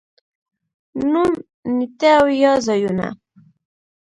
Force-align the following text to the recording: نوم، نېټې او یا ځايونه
نوم، 1.11 1.31
نېټې 1.75 2.09
او 2.17 2.25
یا 2.41 2.53
ځايونه 2.65 3.05